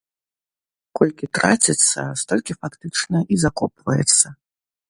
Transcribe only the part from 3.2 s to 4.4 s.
і закопваецца.